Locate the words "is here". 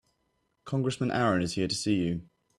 1.43-1.67